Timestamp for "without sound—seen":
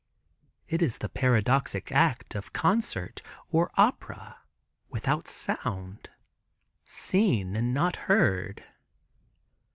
4.89-7.55